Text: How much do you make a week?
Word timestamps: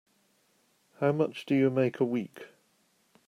How 0.99 1.11
much 1.11 1.45
do 1.45 1.53
you 1.53 1.69
make 1.69 1.99
a 1.99 2.05
week? 2.05 2.47